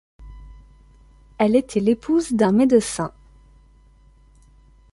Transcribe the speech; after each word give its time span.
Elle 1.37 1.55
était 1.55 1.79
l'épouse 1.79 2.31
d'un 2.31 2.51
médecin. 2.51 3.13